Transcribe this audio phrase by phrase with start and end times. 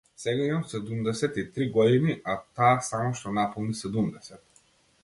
[0.21, 4.69] Сега имам седумдесет и три години, а таа само што наполни седумдесет.